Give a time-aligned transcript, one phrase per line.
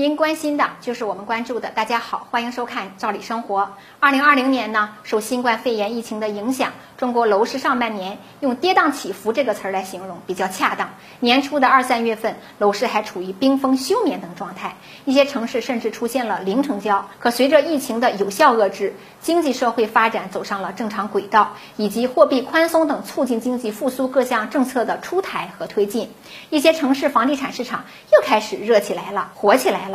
[0.00, 1.68] 您关心的就是我们关注的。
[1.68, 3.60] 大家好，欢迎收看《赵理生活》。
[3.98, 10.88] 二零二零年呢，受新冠肺炎疫情的影响，中国楼市上半年用“跌宕起伏”这个词儿来形容比较恰当。
[11.18, 17.06] 年初的二三月份，楼市还处于冰封休眠等状态，一些城市甚至出现了零成交。
[17.18, 26.10] 可随着疫情的有效遏制，经济社会发展走上了正常轨道，以及货币宽松等促进经济复苏各项政策的出台和推进，
[26.48, 29.90] 一些城市房地产市场又开始热起来了，火起来了。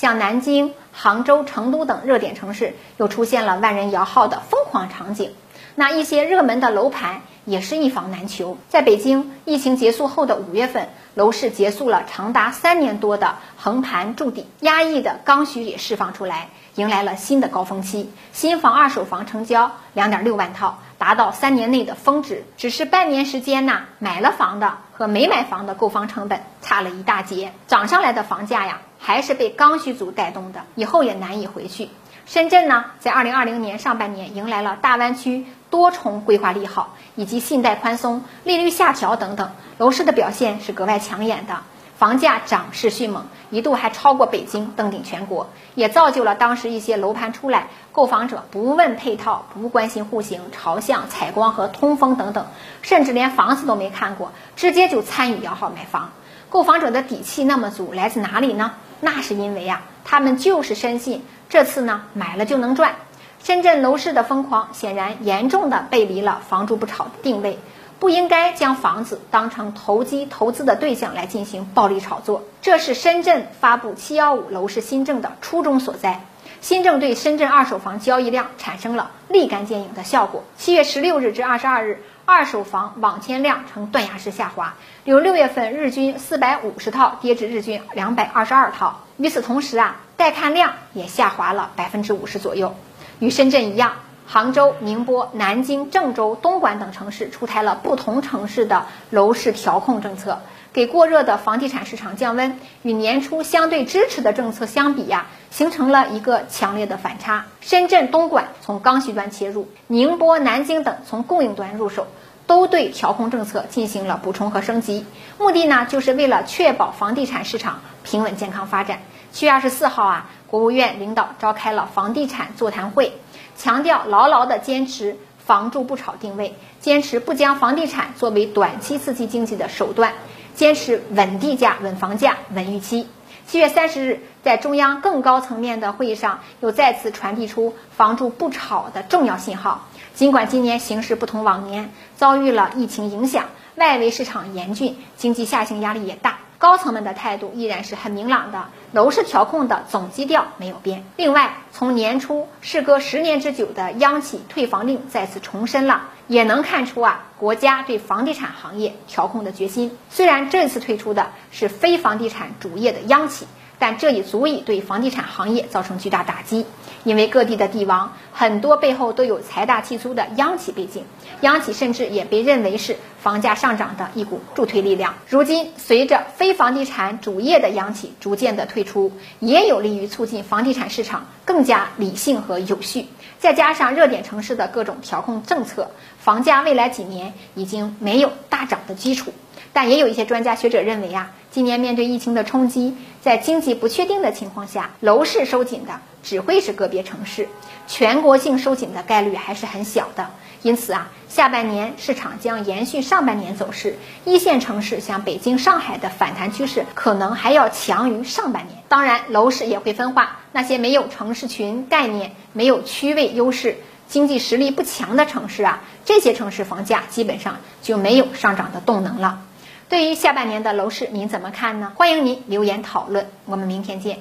[0.00, 5.32] 像南京、杭州、成都等热点城市又出现了万人摇号的疯狂场景，
[5.74, 8.58] 那一些热门的楼盘也是一房难求。
[8.68, 18.12] 在北京，疫情结束后的五月份，楼市结束了长达三年多的横盘筑底，压抑的刚需也释放出来，迎来了新的高峰期。
[18.32, 22.44] 新房、二手房成交两点六万套，达到三年内的峰值。
[22.56, 28.78] 只是半年时间呐，买了房的和没买房的购房成本差了一大截，涨上来的房价呀。
[28.98, 31.88] 还是被刚需族带动的，以后也难以回去。
[32.26, 41.60] 深圳呢，在二零二零年上半年迎来了大湾区多重规划利好，以及信贷宽松、利率下调等等，楼市的表现是格外抢眼的，
[41.96, 52.46] 房价涨势迅猛，一度还超过北京登顶全国，也造就了当时一些楼盘出来，购房者不问配套，不关心户型、朝向、采光和通风等等，
[52.82, 56.10] 甚至连房子都没看过，直接就参与摇号买房。
[56.50, 58.72] 购房者的底气那么足，来自哪里呢？
[59.00, 62.96] 那是因为啊，他们就是深信这次呢买了就能赚。
[63.44, 67.58] 深圳楼市的疯狂显然严重的背离了房住不炒的定位，
[67.98, 72.42] 不应该将房子当成投机投资的对象来进行暴力炒作。
[72.62, 76.24] 这是深圳发布“七幺五”楼市新政的初衷所在。
[76.60, 80.44] 新政对深圳二手房交易量产生了立竿见影的效果。
[80.56, 82.02] 七月十六日至二十二日。
[82.30, 89.00] 二手房网签量呈断崖式下滑，由六月份日均四百五十套跌至日均两百二十二套。
[89.16, 92.76] 与此同时啊，带看量也下滑了百分之五十左右。
[93.18, 93.92] 与深圳一样，
[94.30, 100.40] 杭州、宁波、南京、郑州、东莞等城市出台了不同城市的楼市调控政策，
[100.74, 102.60] 给过热的房地产市场降温。
[102.82, 107.46] 与年初相对支持的政策相比呀，形成了一个强烈的反差。
[107.62, 112.06] 深圳、东莞从刚需端切入，宁波、南京等从供应端入手。
[112.46, 115.04] 都对调控政策进行了补充和升级，
[115.38, 119.00] 目的呢，就是为了确保房地产市场平稳健康发展。
[119.32, 123.12] 七月二十四号啊，国务院领导召开了房地产座谈会，
[123.58, 130.14] 强调牢牢的坚持房住不炒定位，坚持不将房地产作为短期刺激经济的手段，
[130.54, 133.08] 坚持稳地价、稳房价、稳预期。
[133.48, 139.88] 七月三十日，在中央更高层面的会议上，又再次传递出房住不炒的重要信号。
[140.14, 148.66] 尽管今年形势不同往年，遭遇了疫情影响，外围市场严峻，经济下行压力也大，高层们的态度依然是很明朗的。
[148.92, 151.04] 楼市调控的总基调没有变。
[151.16, 159.96] 另外，从年初事隔十年之久的央企退房令再次重申了，也能看出啊，国家对房地产行业调控的决心。
[160.10, 163.46] 虽然这次退出的是非房地产主业的央企。
[163.78, 166.66] 但这已足以对房地产行业造成巨大打击，
[167.04, 171.04] 因为各地的地王很多背后都有财大气粗的央企背景，
[171.42, 175.14] 央企甚至也被认为是房价上涨的一股助推力量。
[175.28, 183.06] 如今，随着非房地产主业的央企逐渐的退出，也有利于促进房地产市场更加理性和有序。
[183.38, 189.32] 再加上热点城市的各种调控政策，房价未来几年已经没有大涨的基础。
[189.78, 197.48] 但也有一些专家学者认为啊，今年面对疫情的冲击，在经济不确定的情况下，楼市收紧的只会是个别城市，
[197.86, 200.30] 全国性收紧的概率还是很小的。
[200.62, 208.82] 因此啊，下半年市场将延续上半年走势，一线城市像北京、上海的反弹趋势可能还要强于上半年。
[208.88, 213.76] 当然，楼市也会分化，那些没有城市群概念、没有区位优势、
[214.08, 219.44] 经济实力不强的城市啊，这些城市房价基本上就没有上涨的动能了。
[219.88, 221.92] 对于下半年的楼市，您怎么看呢？
[221.96, 224.18] 欢迎您留言讨论，我们明天见。